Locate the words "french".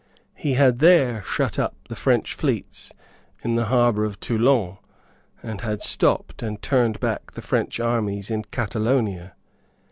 1.95-2.33, 7.43-7.79